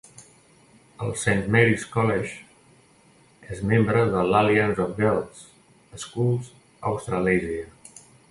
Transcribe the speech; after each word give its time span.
El 1.07 1.11
Saint 1.23 1.41
Mary's 1.55 1.83
College 1.95 3.43
és 3.57 3.61
membre 3.73 4.01
de 4.15 4.23
l'Alliance 4.31 4.83
of 4.87 4.97
Girls' 5.03 5.47
Schools 6.07 6.51
Australasia. 6.93 7.71